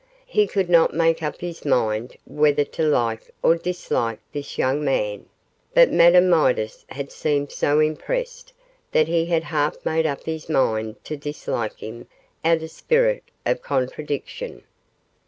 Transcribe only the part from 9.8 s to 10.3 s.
made up